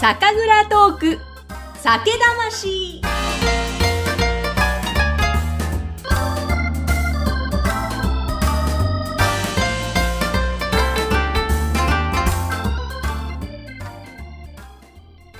[0.00, 1.18] 酒蔵トーク。
[1.74, 3.02] 酒魂。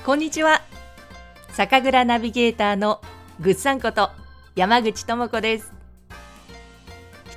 [0.05, 0.61] こんにちは。
[1.49, 3.01] 酒蔵ナビゲーターの
[3.39, 4.11] ぐっさんこと
[4.55, 5.73] 山口智子です。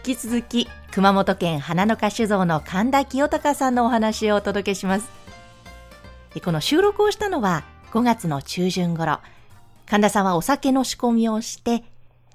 [0.06, 5.23] 引き続き熊本県花の花酒造の神田清隆さんのお話をお届けします。
[6.40, 9.20] この収録をしたのは5月の中旬頃
[9.86, 11.84] 神田さんはお酒の仕込みをして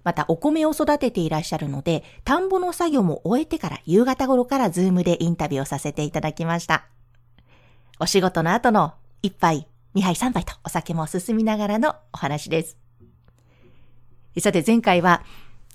[0.03, 6.85] またお米を育てていらっしゃるので田んぼの作業も終えてから夕方頃からズームでインタビューをさせていただきました
[7.99, 12.77] お仕事の後の一杯2杯3杯とお酒も進みながらのお話です。
[14.39, 15.23] さて前回は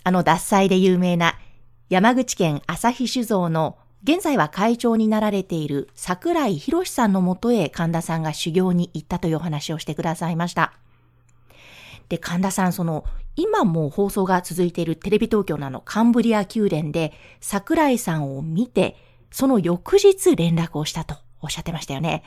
[0.05, 1.34] あの獺祭で有名な
[1.91, 10.74] 山口県旭酒造の現在は会長になられている桜井博さんのもとへ神田さんが修行に行ったというお話をしてくださいました。
[12.11, 18.96] で、神田さん、その、今も放送が続いているテレビ東京のあのカンブリア宮殿で桜井さんを見て、
[19.30, 22.22] その翌日連絡をしたとおっしゃってましたよね。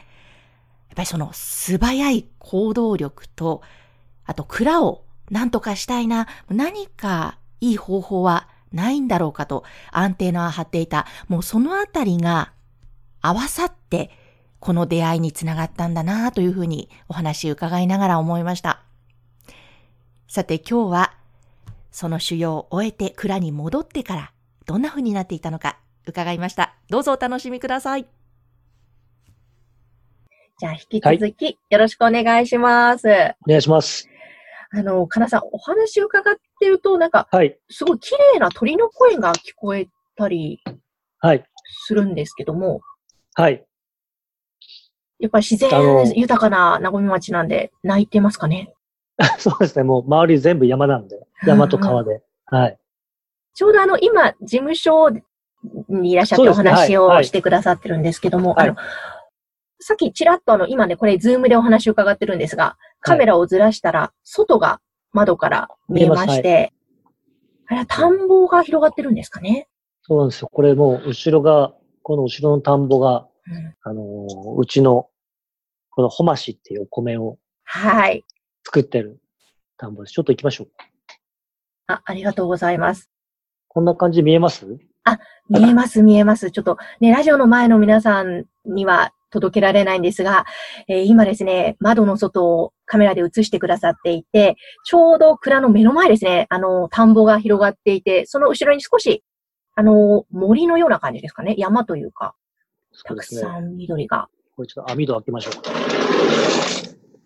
[0.89, 3.61] やっぱりその素早い行動力と、
[4.25, 12.51] あと蔵を何とかしたいな、何かいい方法はないんだろうかとアンテナを張っていた、もうそのあたりが
[13.21, 14.11] 合わさって、
[14.59, 18.81] この出会いにつながったんだなというふうにお話伺いながら思いました。
[20.27, 21.13] さて今日は、
[21.91, 24.31] その修行を終えて蔵に戻ってから
[24.65, 26.75] どんな風になっていたのか伺いました。
[26.89, 28.05] どうぞお楽しみください。
[30.59, 33.07] じゃあ、引き続き、よろしくお願いします。
[33.07, 33.11] お
[33.47, 34.09] 願いします。
[34.71, 37.57] あの、かなさん、お話伺ってると、なんか、はい。
[37.69, 40.61] すごい綺麗な鳥の声が聞こえたり、
[41.19, 41.43] はい。
[41.85, 42.81] するんですけども、
[43.35, 43.65] はい。
[45.19, 48.73] やっぱり自然豊かな名古屋町なんで、泣いてますかね？
[49.39, 49.83] そうですね。
[49.83, 52.21] もう周り全部山なんで、山と川で。
[52.45, 52.77] はい。
[53.55, 55.09] ちょうどあの、今、事務所
[55.89, 58.77] にいらっしゃってお話をしてくださってるんですけども、はい、あの、
[59.79, 64.79] さっきちらっとあの、今ね、これズームでお話を伺ってるんですが、カメラをずらしたら、外が
[65.13, 66.73] 窓から見えまして、
[67.67, 69.67] あれは田んぼが広がってるんですかね？
[70.03, 70.49] そうなんですよ。
[70.51, 75.09] これもう、後ろが、この後ろの田んぼが、うん、あのー、うちの、
[75.89, 78.23] このほましっていうお米を、はい。
[78.63, 79.19] 作ってる
[79.77, 80.13] 田んぼです。
[80.13, 80.67] ちょっと行きましょう。
[81.87, 83.09] あ、ありがとうございます。
[83.67, 84.65] こんな感じ見えます？
[85.03, 85.19] あ、
[85.49, 86.51] 見えます、見えます。
[86.51, 90.45] ちょっとね、ラジオの前の皆さんには届けられないんですが、
[90.87, 94.55] えー、今ですね、窓の外をカメラで映してくださっていて、
[94.85, 99.23] ちょうど蔵の目の前ですね、あの、田んぼが広がっていて、その後ろに少し、
[99.75, 102.33] あの、森のような感じですかね、山というか、
[103.03, 104.27] たくさん緑が。
[104.55, 105.71] これちょっと網戸開けましょうか。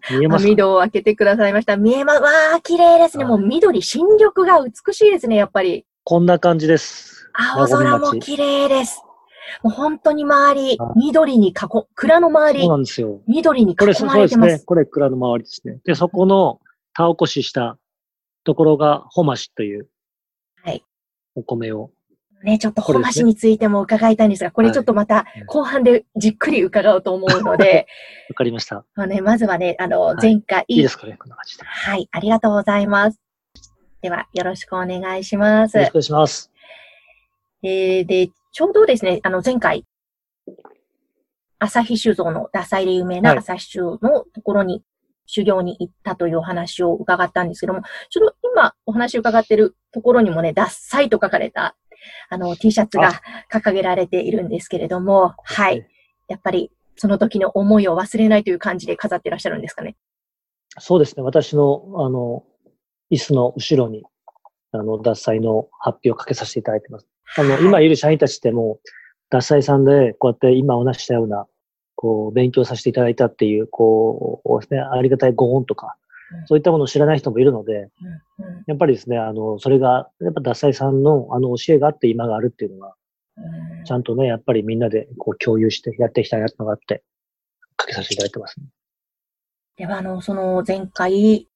[0.09, 1.77] 見えます網戸を開けてくださいました。
[1.77, 3.23] 見えま、わー、綺麗ですね。
[3.23, 5.85] もう緑、新緑が美しいですね、やっぱり。
[6.03, 7.29] こんな感じです。
[7.33, 9.01] 青空も綺麗です。
[9.63, 11.53] もう本当に周り、緑に囲、
[11.95, 12.59] 蔵の周り。
[12.61, 13.21] そうなんですよ。
[13.27, 14.05] 緑に囲まれてます。
[14.05, 14.65] これ、そうですね。
[14.65, 15.79] これ蔵の周りですね。
[15.85, 16.59] で、そこの
[16.93, 17.77] 田起こしした
[18.43, 19.87] ところが、ほましという、
[20.63, 20.83] はい。
[21.35, 21.91] お米を。
[22.43, 27.87] ね、ちょっとほましについても伺いたいんですが、これちょっとまた後半でじっくり伺おうと思うので。
[28.29, 28.83] わかりました。
[28.95, 30.77] あね、まずはね、あの、前回、い。
[30.77, 31.63] いいですかね、こんな感じで。
[31.65, 33.21] はい、ありがとうございます。
[34.01, 35.77] では、よろしくお願いします。
[35.77, 36.51] よろしくお願いします。
[37.63, 39.85] えー、で、ちょうどですね、あの、前回、
[41.59, 44.83] 朝日酒造の、ダサいで有名な朝日酒造のところに
[45.25, 51.77] 修行に行ったというお話を伺ったんですけども、ちょっと今お話を伺っているところにもね、ダッサイと書かれた、
[52.29, 55.87] あの、T シャツが掲げられているんですけれども、はい。
[56.27, 59.95] やっぱり、その時の思いを忘れないという感じで飾ってらっしゃるんですかね？
[60.79, 61.23] そうですね。
[61.23, 62.43] 私の、あの、
[63.11, 64.03] 椅子の後ろに、
[64.71, 67.07] あの、脱菜の発表をかけさせていただいてます。
[67.37, 68.79] あの、 今いる社員たちっても、
[69.29, 71.47] 脱菜さんで、こうやって今お話したような、
[71.95, 75.95] こう、勉強させていただいたっていう、こう、ですね、ありがたいご恩とか、
[76.45, 77.89] そういったものを知らない人もいるので、
[78.67, 82.95] やっぱりですね、あの、それが、やっぱ脱菜さんのあの教えがあって今があるっていうのが、
[83.85, 87.03] ちゃんとね、やっぱりみんなでこう共有してやっていきたいなってのがあって、
[87.75, 88.59] かけさせていただいてます。
[88.59, 88.65] ね。
[89.77, 91.47] では、あの、その前回、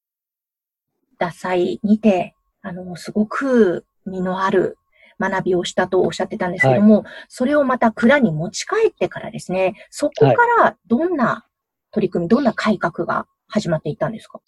[1.18, 4.78] 脱菜にて、あの、すごく身のある
[5.18, 11.46] 学びをしたとおっしゃってたんですけども、はい、それをまた蔵に持ち帰ってからですね、そこからどんな
[11.90, 14.40] 取り組み、どんな改革が始まっていったんですか？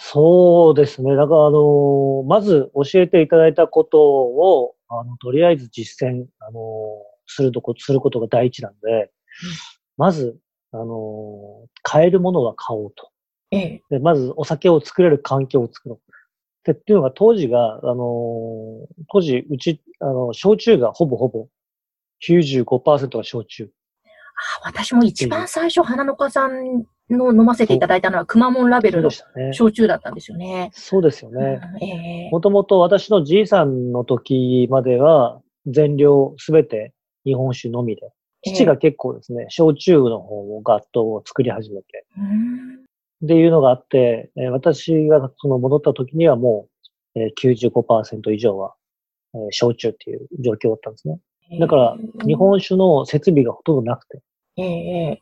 [0.00, 1.16] そうですね。
[1.16, 6.60] だから、あの、まず教えていただいたことを、あの、とりあえず実践、あの、
[7.26, 9.10] するとこ、することが第一なんで、うん、
[9.96, 10.38] まず、
[10.70, 13.10] あの、買えるものは買おうと。
[13.50, 13.82] ええ。
[13.90, 16.12] で、まずお酒を作れる環境を作ろう。
[16.68, 17.98] で、っていうのが当時が、あのー
[19.10, 21.48] 当時、うち、あの、焼酎がほぼほぼ
[22.22, 23.70] 95%が焼酎。
[24.64, 29.10] あ私も一番最初、花の花さんの飲ませていただいたのは、くまモンラベルの。
[29.52, 30.68] 焼酎だったんですよね。
[30.74, 31.58] そうですよね。
[32.30, 36.92] もともと私のじいさんの時までは、全量すべて
[37.24, 38.02] 日本酒のみで。
[38.42, 42.04] 父が結構ですね、焼酎の方をガットを作り始めて。
[43.22, 46.68] うんっていうのがあって、えー私がその戻った時にはも
[47.14, 48.74] う、えー95%以上は、
[49.34, 51.18] えー焼酎っていう状況だったんですね。
[51.58, 54.22] だから、日本酒の設備がほとんどなくて。
[54.56, 55.20] ええ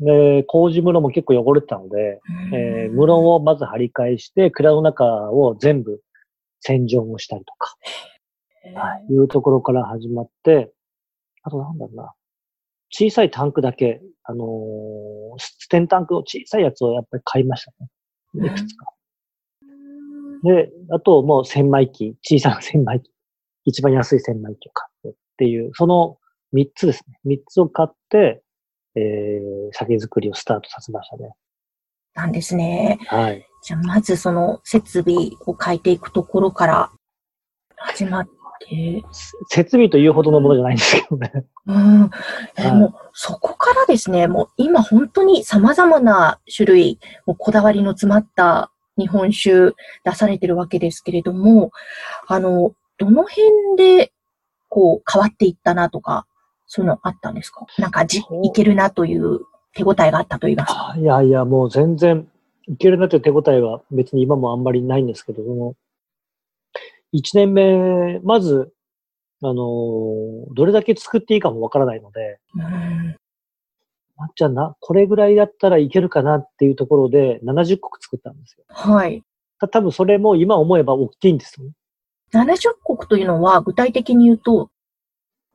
[0.00, 2.20] で、麹室も結構汚れてたので、
[2.52, 6.00] えー室をまず張り替えして、蔵の中を全部
[6.60, 7.76] 洗浄をしたりとか、
[8.74, 10.72] はい、いうところから始まって、
[11.42, 12.12] あとなんだろうな、
[12.90, 18.46] 小さいタンクだけ、あのーステンタンクの小さいやつをやっぱり買いましたね。
[18.46, 18.86] いくつか。
[20.44, 23.10] で、あともう千枚機、小さな千枚機、
[23.64, 26.18] 一番安い千枚機を買ってっていう、その
[26.52, 27.18] 三つですね。
[27.24, 28.42] 三つを買って、
[28.94, 31.32] えー、酒造りをスタートさせましたね。
[32.14, 32.98] なんですね。
[33.08, 33.46] はい。
[33.64, 36.92] じゃあ、まずその設備を変えていくところから
[37.76, 38.33] 始まって、
[39.48, 41.32] 設備というほどのものじゃないんですけどね。
[41.66, 42.10] うん。
[42.56, 49.74] え、もうそこからですね、もう今本当に様々な種類、もこだわりの詰まった日本酒
[50.04, 51.72] 出されてるわけですけれども、
[52.26, 53.42] あの、どの辺
[53.76, 54.12] で
[54.68, 56.26] こう変わっていったなとか、
[56.66, 57.66] そういうのあったんですか？
[57.78, 59.40] なんかじ、いけるなという
[59.74, 60.94] 手応えがあったと言いますか。
[60.96, 62.28] いやいや、もう全然、
[62.66, 65.74] いけるなという手応えは別に今もあんまりないんですけども、
[67.14, 68.72] 1年目、まず、
[69.42, 72.40] あのー、どれだけ作っていいかもわからないので、
[74.16, 78.64] まっちゃんな、これぐらいだったらいけるかなっていうところで70個作ったんですよ。
[78.68, 79.22] はい。
[79.60, 81.72] た多分それも今思えば大きいんですよね。
[82.32, 84.70] 70国というのは具体的に言うと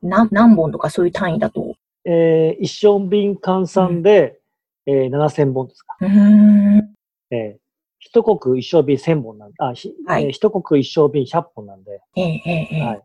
[0.02, 1.76] 何、何本とかそういう単位だと？
[2.04, 4.40] えー、一升瓶換算で、
[4.86, 5.96] うん、えー、7000本ですか。
[6.00, 6.94] うん、
[7.30, 7.58] えー、
[8.00, 10.24] 一国一升瓶1000本なんで、あ、ひはい。
[10.24, 13.02] えー一国一升瓶100本なんで、ええええはい。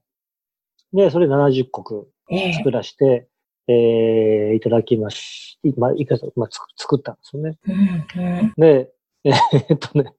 [0.94, 1.68] で、それ70石
[2.32, 2.54] ええ。
[2.54, 3.28] 作らして、
[3.68, 7.58] えーいただきまし、まあ、いくら、まあ、つく作ったんですよね。
[7.68, 8.54] うんうん。
[8.58, 8.92] で、
[9.26, 10.14] えーっとね、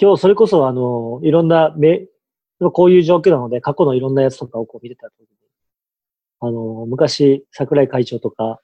[0.00, 2.06] 今日それこそあの、いろんなめ、
[2.72, 5.26] こういう状況なので、過去のいろんなやつとかをこう見てた時に、
[6.40, 8.60] あの、昔、桜井会長とか、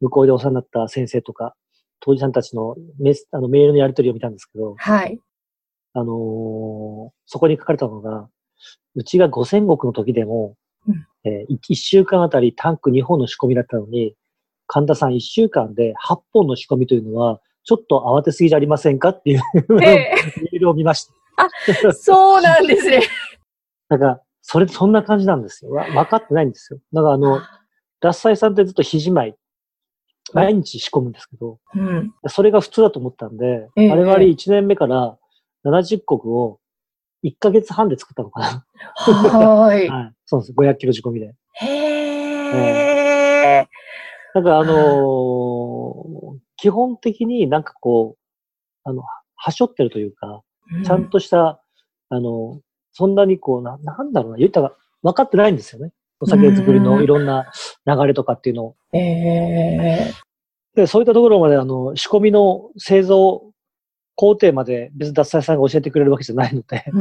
[0.00, 1.54] 向こうでお世話になった先生とか、
[2.00, 5.18] 当事者たちのメスあのメールのやり取りを見たんですけど、はい。
[5.94, 8.28] あのーそこに書かれたのが、
[8.94, 10.54] うちが5000石の時でも、
[10.86, 14.14] うんえー、1週間あたりタンク2本の仕込みだったのに、
[14.68, 19.40] 神田さん1週間で8本の仕込みというのは、ちょっと慌てすぎじゃありませんかっていう
[19.82, 21.12] えメールを見ました。
[21.68, 23.00] えそうなんですね。
[23.88, 25.72] だから、それ、そんな感じなんですよ。
[25.72, 26.78] わ分かってないんですよ。
[26.92, 27.40] だから、あの、
[28.00, 29.34] 脱菜さんってずっと肘前、
[30.32, 32.14] 毎日仕込むんですけど、うん。
[32.28, 35.16] それが普通だと思ったんで、ええ我々1年目から
[35.64, 36.58] 70国を
[37.24, 38.64] 1ヶ月半で作ったのかな。
[38.94, 39.88] はーい。
[39.88, 40.12] はい。
[40.24, 40.52] そうです。
[40.52, 41.34] 500キロ仕込みで。
[41.54, 43.68] へえ。
[44.34, 49.02] だから、あのー基本的になんかこう、あの、
[49.36, 50.42] はしょってるというか、
[50.84, 51.60] ちゃんとした、
[52.08, 52.60] あの、
[52.92, 54.72] そんなにこう、な、なんだろうな、言ったら
[55.02, 55.92] 分かってないんですよね。
[56.18, 57.52] お酒作りのいろんな
[57.84, 58.76] 流れとかっていうのを。
[58.94, 60.12] ええ。
[60.76, 63.50] で、そういったところまで、あの、仕込みの製造
[64.14, 66.84] 工程まで別に脱菜さんが教えてくれるわけじゃないので、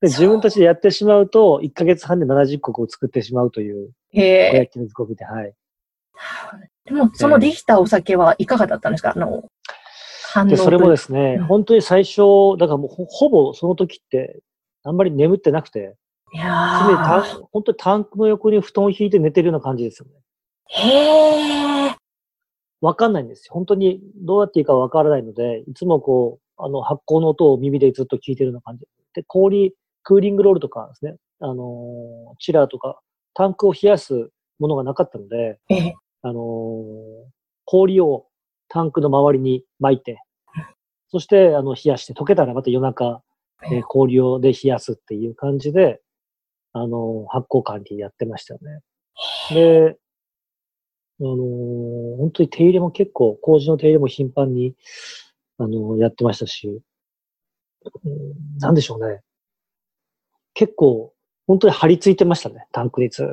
[0.00, 4.22] で自分たちでやってしまうと、1ヶ月半で70個を作ってしまうという、へ
[4.56, 4.68] え。
[4.68, 5.54] 500キロ仕込みで、はい。
[6.84, 9.12] でも、そのできたお酒はいかがだったんですか？
[9.16, 9.44] あの、
[10.32, 11.44] 反応で、それもですね、うん。
[11.46, 14.40] 本当に最初、だからもうほほぼその時って、
[14.84, 15.96] あんまり眠ってなくて、
[16.32, 20.12] い常にやタン本当にタンクの横に布団を引いて寝てるような感じですよね。
[20.76, 20.88] ー。
[20.88, 21.96] へえ。
[22.80, 23.54] わかんないんですよ。
[23.54, 28.86] 本当にどうやっていいかわからないので、いつもこう、あの、発酵の音を耳でずっと聞いてるような感じ。
[29.14, 33.00] で、氷、クーリングロールとかですね、あのーチラーとか、
[33.34, 35.94] タンクを冷やすものがなかったので、ええ。
[36.22, 37.28] あのー
[37.64, 38.26] 氷を
[38.68, 40.22] タンクの周りに巻いて、
[41.10, 43.22] そして、あの、冷やして、溶けたらまた夜中、
[43.64, 46.00] えー氷をで冷やすっていう感じで、
[46.72, 48.80] あのー発酵管理やってましたよね。
[49.54, 49.96] で、
[51.20, 54.74] あのー本当に手入れも結構、麹の手入れも頻繁に、
[55.58, 56.68] あのーやってましたし、
[58.04, 59.20] うんなんでしょうね。
[60.54, 61.12] 結構、
[61.46, 63.26] 本当に張り付いてましたね、タンクにずー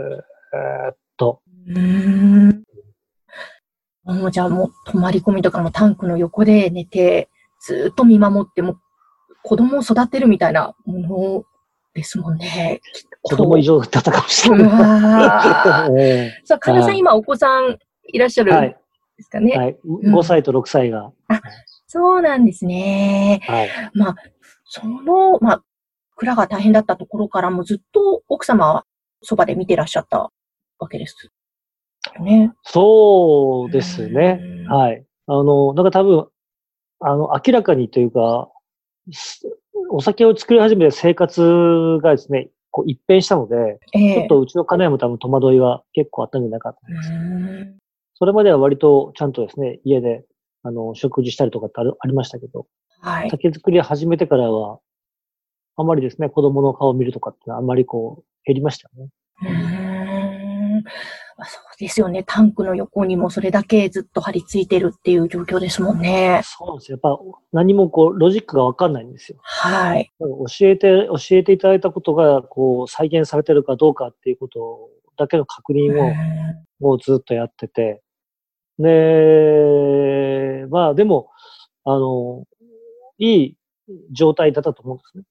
[0.93, 1.41] っと。
[1.67, 2.63] うん。
[4.03, 8.77] もうじゃあもう泊まり込みとかもタンクの横で寝て、ずっと見守っても、
[9.43, 11.45] 子供を育てるみたいなもの
[11.95, 12.81] ですもんね。
[13.23, 14.69] 子供以上だったかもしれうない。
[16.45, 18.61] さあ、 神田さん、はい今お子さんいらっしゃるん。
[18.61, 18.75] で
[19.23, 19.57] すかね？
[19.57, 19.71] はい。
[19.71, 21.11] ん5歳と6歳が。
[21.87, 23.39] そうなんですね。
[23.47, 23.69] はい。
[23.93, 24.15] まあ、
[24.65, 25.63] その、まあ、
[26.17, 28.85] 蔵が大変だったところからもずっと奥様は
[29.21, 30.31] そばで見てらっしゃった
[30.79, 31.31] わけです
[32.17, 32.53] よね。
[32.63, 34.39] そうですね。
[34.41, 35.05] うんはい。
[35.27, 36.27] あの、なんか多分、
[36.99, 38.49] あの、明らかにというか、
[39.11, 39.47] す
[39.89, 47.09] お酒を作り始めて生活がですね、こう一変したので、ええちょっとうちの家内も多分戸惑いは結構あったんじゃないかと思います。
[47.11, 47.77] うん
[48.17, 50.23] それまでは割とちゃんとですね、家で、
[50.63, 52.65] あの、食事したりとかってありましたけど、
[53.01, 53.29] はい。
[53.29, 54.79] 酒造り始めてからは、
[55.75, 59.84] あまりですね、子供の顔を見るとかっていうのはあんまりこう、減りましたよね。
[61.37, 62.23] まあそうですよね。
[62.25, 66.41] タンクの横にもそれだけずっと張り付いてるっていう状況ですもんね。
[66.43, 66.99] そうなんですよ。
[67.03, 67.19] やっぱ
[67.51, 69.37] 何もこう、ロジックがわかんないんですよ。
[69.41, 70.11] はい。
[70.19, 70.27] 教
[70.61, 76.13] えて、教えていただいたことが、こう、再現されてるかどうかっていうことだけの確認を、
[76.79, 78.01] もうずっとやってて。
[78.79, 81.29] で、まあでも、
[81.83, 82.45] あの、
[83.17, 83.57] いい
[84.11, 85.23] 状態だったと思うんですね。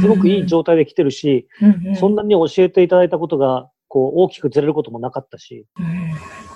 [0.00, 6.10] すごくいい状態で来てるし、うんうんそんなに教えていただいたことが、こう、大きくずれることもなかったし、うん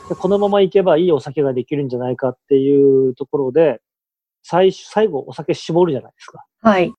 [0.08, 3.80] でこのままいけばいいお酒ができるんじゃないかっていうところで、
[4.42, 6.44] 最初、最後お酒絞るじゃないですか。
[6.60, 6.92] はい。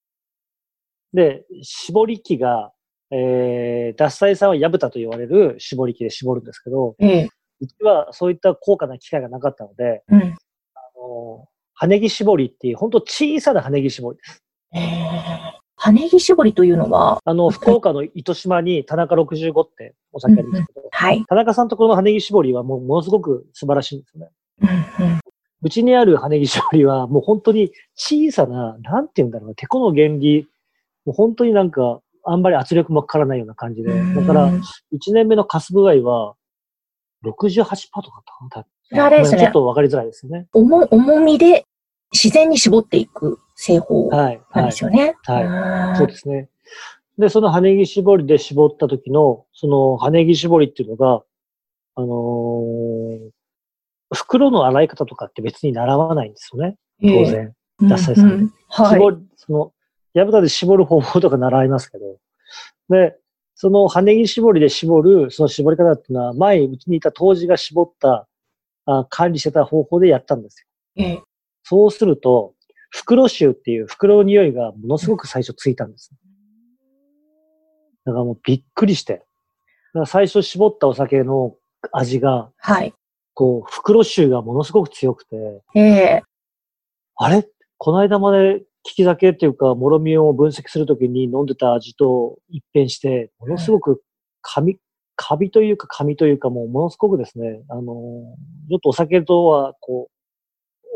[1.13, 2.71] で、絞り機が、
[3.11, 7.29] えー、脱菜さんは矢蓋と言われる絞り機で絞るんですけど、ええ。
[7.61, 10.21] うちはそういった高価な機械がなかったので、うん。
[10.21, 14.43] あの羽ネギ絞りっていう、本当小さな羽ネギ絞りです。
[14.73, 15.54] ええ。
[15.85, 21.23] 羽ネギ絞りというのは、あの、福岡の糸島に田中65ってお酒ありますけど、はい。
[21.25, 24.29] 田中さんところの羽ネギ絞りはもうものすごく素晴らしいんですよね。
[24.61, 25.19] うんうん
[25.61, 30.47] うちにある羽ネギ絞りはもう本当に小さな、なんて言うんだろうな、てこの原理、
[31.05, 34.61] もう本当になんか、あんまり圧力もかからないような感じで、だから、1
[35.13, 36.35] 年目のカス具合は、
[37.23, 38.23] 68%とか
[38.53, 40.47] だったそれあれですねちょっとわかりづらいですね。
[40.53, 41.65] 重重みで
[42.11, 44.37] 自然に絞っていく製法なはい。
[44.37, 44.65] んはい。
[44.65, 45.15] ですよね。
[45.23, 46.49] はいいそうですね。
[47.17, 51.23] で、その羽ネギ絞りで絞った時の、その羽ネギ絞りっていうのが、
[51.95, 53.29] あのー
[54.13, 56.77] 袋の洗い方とかって別に習わないんですよね。
[57.01, 57.53] 当然。
[57.81, 59.01] 脱菜さんうんうんはい。
[59.35, 59.73] その、
[60.13, 62.17] 矢蓋で絞る方法とか習いますけど、
[62.89, 63.17] で、
[63.55, 68.27] その羽ネギ絞りで絞る、その絞り方っていうのは、前、うちにいた当時が絞った、
[68.85, 71.03] あ管理してた方法でやったんですよ。
[71.03, 71.23] ええ
[71.67, 72.53] そうすると、
[72.95, 76.11] 袋臭っていう袋の匂いがものすごく最初ついたんです。
[78.05, 79.15] だからもうびっくりして。
[79.15, 81.55] だから最初絞ったお酒の
[81.91, 82.93] 味が、はい。
[83.33, 85.35] こう、袋臭がものすごく強くて、
[85.75, 86.23] ええ
[87.17, 87.45] あれ？
[87.77, 94.01] この間まで利き酒っていうか、もろみを分析するときに飲んでた味と一変して、ものすごく
[94.41, 94.79] カビ、
[95.17, 100.07] カビというか紙というか、もうものすごくですね、あのー、ちょっとお酒とは、こ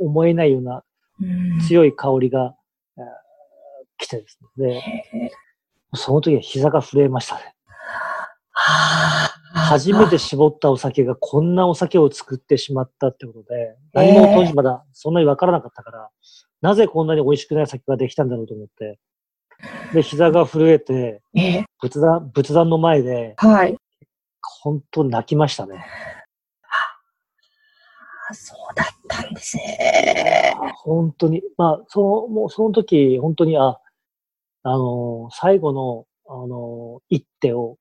[0.02, 0.82] う、思えないようなうん
[1.68, 2.56] 強い香りが、
[2.98, 3.04] えー
[4.00, 4.68] 来てですね。
[4.68, 4.74] で、
[5.14, 5.32] え
[5.94, 7.54] その時は膝が震えましたね。
[8.52, 16.10] はあ初めて絞ったお酒がこんなお酒を作ってしまったってことで、何も当時まだそんなにわからなかったから、
[16.62, 19.00] なぜこんなに美味しくない酒ができたんだろうと思って、
[19.94, 23.78] で、膝が震えて、ええ仏壇、仏壇の前で、はい。
[24.42, 25.86] 本当泣きましたね。
[28.30, 30.56] あそうだったんですね。
[30.84, 33.80] 本当に、まあ、その、もうその時、本当に、あ、
[34.64, 37.78] あのー最後の、あのー一手を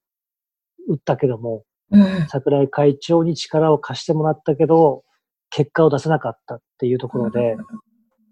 [0.89, 2.27] 打ったけども、うん。
[2.29, 5.05] 桜井会長に力を貸してもらったけど、
[5.51, 7.57] 結果を出せなかったっていうところで、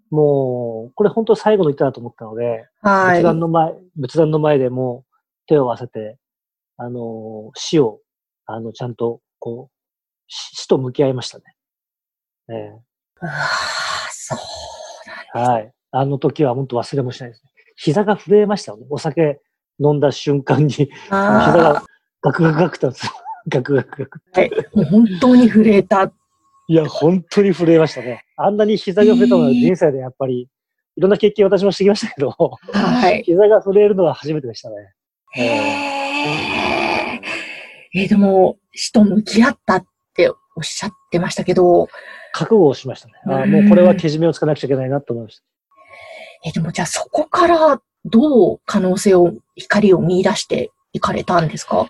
[0.09, 3.17] もう、これ本当最後の一手だと思ったので、はい。
[3.17, 5.15] 仏壇の前、仏壇の前でもう
[5.47, 6.17] 手を合わせて、
[6.77, 7.99] あのー死を、
[8.45, 9.73] あの、ちゃんと、こう、
[10.27, 11.43] 死死と向き合いましたね。
[12.49, 12.71] え
[13.21, 14.37] ああ、そう
[15.35, 15.71] えはい。
[15.91, 17.51] あの時は本当忘れもしないですね。
[17.75, 18.85] 膝が震えましたよね。
[18.89, 19.39] お酒
[19.79, 21.83] 飲んだ瞬間に、膝が
[22.21, 22.91] ガクガクガクと、
[23.47, 24.19] ガクガクガク。
[24.33, 24.51] あ、はい。
[24.73, 26.11] もう本当に震えた。
[26.69, 28.25] いや、本当に震えましたね。
[28.35, 30.49] あんなに膝が震えたのは人生でやっぱり、
[30.95, 33.23] いろんな経験私もしてきましたけど、はい。
[33.23, 34.75] 膝が震えるのは初めてでしたね。
[35.35, 36.27] へえ。
[37.93, 41.87] えーでも、死と向き合ったっておっしゃってましたけど、
[42.33, 43.13] 覚悟をしましたね。
[43.27, 45.43] あーもうこれはけじめをつかなくちゃいけないなと思いました。
[46.45, 51.87] えーでもじゃあそこからどう可能性を、光を見出していかれたんですか？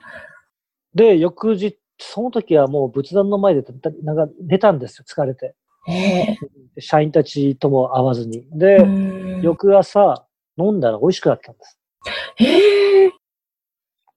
[0.94, 3.64] で、翌日、その時はもう仏壇の前で、
[4.04, 5.56] なんか出たんですよ、疲れて。
[5.90, 6.38] え
[6.76, 8.46] え社員たちとも会わずに。
[8.52, 10.26] で、うん翌朝
[10.58, 11.80] 飲んだら美味しくなったんです。
[12.40, 13.12] ええ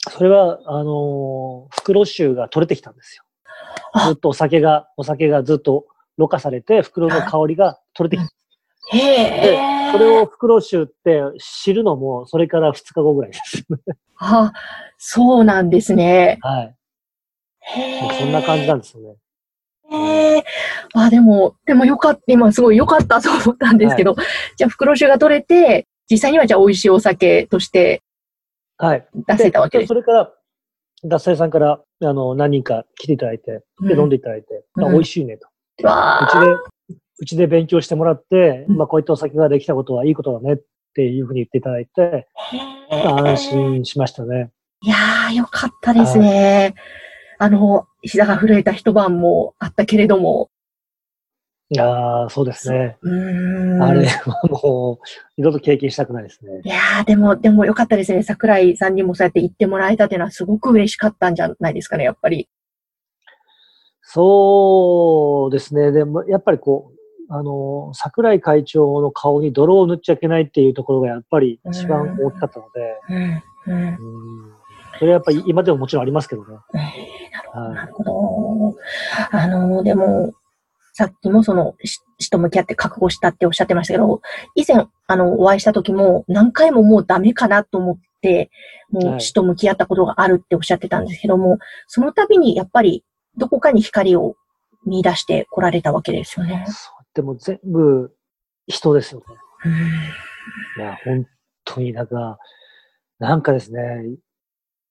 [0.09, 3.25] それは、あのー袋臭が取れてきたんですよ。
[3.93, 8.97] あずっとお酒が、お酒がずっとろ過されて、袋の香りが取れてきた。
[8.97, 9.93] へえ。
[9.93, 13.65] それを袋臭って知るのも、それから2日後ぐらいです。
[14.19, 14.53] あ、
[14.99, 16.39] そうなんですね。
[16.43, 16.77] はい。
[18.19, 19.17] そんな感じなんですよね。
[19.93, 20.45] へえ。
[20.95, 24.15] あ、でも、でもよかった、今すごいよかったと思ったんですけど、
[24.57, 28.03] じゃあ袋臭が取れて、実際にはじゃあ美味しいお酒として
[28.81, 29.07] はい。
[29.15, 29.89] 出せたわけです。
[29.89, 30.33] でそれから、
[31.05, 35.49] 脱菜さんから、あの、何人か来ていただいて、で、うん飲んでいただいて、うんあ美味しいねと。
[35.87, 36.27] わあ。
[36.27, 36.29] う
[36.89, 40.59] ちで、うちで勉強してもらって、うんまあ、こういったお酒ができたことはいいことだねっ
[40.95, 42.29] ていうふうに言っていただいて、
[42.91, 44.51] 安心しましたね。
[44.83, 46.75] いやー、よかったですね。
[47.39, 50.51] あの、膝が震えた一晩もあったけれども。
[51.73, 52.99] いやーそうですね。
[53.81, 56.63] あれはもう、二度と経験したくないですね。
[56.65, 58.25] いやー、でも、でもよかったですね。
[58.25, 62.49] 桜井さんにもそうやって言ってもらえたっていうのはすごく嬉しかったんじゃないですかね、やっぱり。
[64.03, 65.93] そうですね。
[65.93, 73.01] でも、やっぱりこう、あの、桜井会長の顔に泥を塗っちゃいけないっていうところがやっぱり一番大きかったので、
[73.67, 73.73] うん。
[73.73, 73.89] うん。
[73.89, 74.61] うん
[74.99, 76.57] それはやっぱり今でももちろんありますけどね。
[76.75, 78.77] えーなはるほど。
[79.31, 80.33] あの、でも、
[80.93, 84.21] さっきもその、し死と向き合って覚悟したっておっしゃってましたけど、
[84.55, 88.51] 以前、あの、お会いした時も、何回ももうダメかなと思って、
[88.91, 93.05] もはいう死と向き合ったことがあるっておっしゃってたんですけども、その度にやっぱり、
[93.37, 94.37] どこかに光を
[94.85, 96.71] 見出して来られたわけですよねい。。
[96.71, 98.13] そうでも全部
[98.67, 99.27] 人ですよね。
[99.65, 100.31] うん
[100.77, 101.27] いや、本
[101.65, 102.39] 当になんか、
[103.19, 103.81] なんかですね、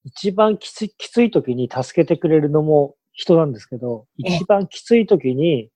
[0.04, 5.70] 一番きつい、きつい時に助けてくれるのも人なんですけど、え一番きつい時に、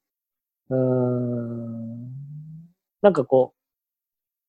[0.71, 2.11] うーん、
[3.03, 3.61] なんかこう、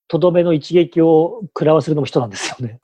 [0.07, 2.79] とどめの一撃を食らわせるのも人なんですよね。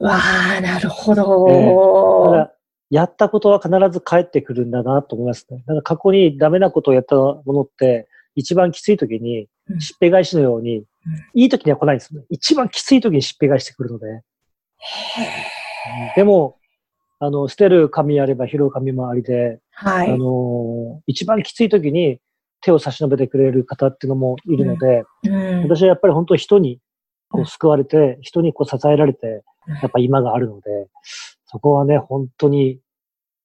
[0.00, 0.18] わ
[0.58, 2.34] あ、なるほだかど。
[2.34, 2.52] ら、
[2.90, 5.62] やったことは必ず返ってくるんだなと思いますね。
[5.66, 10.84] なんか過去にダメなことをやったものって、一番きつい時にうん、しっぺ返しのように、
[11.34, 12.26] いい時には来ないんですよね。
[12.28, 14.22] 一番きつい時にしっぺ返してくるので。
[16.16, 16.58] でも、
[17.20, 20.12] あの、捨てる紙あれば拾う紙もありで、はい。
[20.12, 22.18] あの、一番きつい時に
[22.60, 26.80] 手を差し伸べてくれる方っていうのもいるので、うん私はやっぱり本当人に
[27.28, 30.88] こううん救われて、人にこう支えられてうん、やっぱ今があるので、
[31.46, 32.80] そこはね、本当に、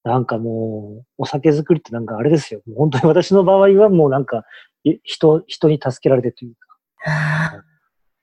[0.03, 2.61] なんかもう、お酒作りってなんかあれですよ。
[2.75, 4.43] 本当に私の場合はもうなんか、
[4.83, 6.59] い人、人に助けられてというか。
[7.05, 7.63] ああ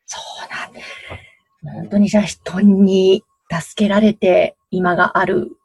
[0.07, 0.81] そうなんだ。
[1.81, 5.57] 本当にじゃあ人に助けられて今がある。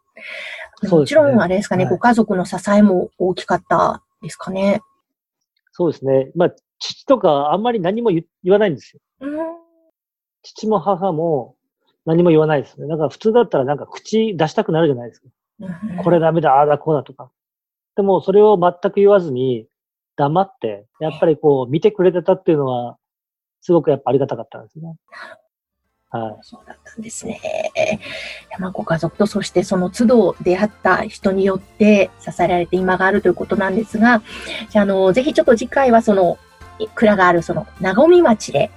[0.90, 4.82] もちろんあれですかね、はいご家族の支えも大きかったですかね。
[5.74, 6.32] そうですね。
[6.36, 9.00] まあ、父とかあんまり何も言言わないんですよ。
[9.22, 9.40] うん。
[10.44, 11.56] 父も母も
[12.06, 12.88] 何も言わないですね。
[12.88, 15.28] だから普通だったらなんか口出したくなるじゃないですか。
[16.04, 17.30] これダメだ、ああだ、こうだとか。
[17.96, 19.68] でもそれを全く言わずに
[20.16, 22.98] 黙って、やっぱりこう見てくれてたっていうのは、
[23.62, 24.96] すごくやっぱありがたかったんですね。
[26.12, 26.36] はい。
[26.42, 27.40] そうだったんですね。
[28.60, 34.22] まあご家族とそしてその都度出会った人によって支えられて今があるということなんですが、
[34.70, 36.38] じゃあ、あの、ぜひちょっと次回はその、
[36.96, 38.72] 蔵があるその、なごみ町で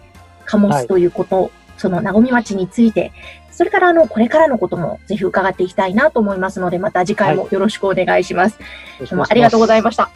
[0.46, 3.12] 醸はいすということ、そのなごみ町について、
[3.50, 8.58] それからあの、これからのこともぜひ伺っていきたいなと思いますので、また次回もよろしくお願いします。
[9.00, 10.10] どうもありがとうございました。